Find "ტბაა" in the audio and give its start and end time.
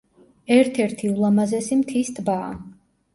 2.21-2.49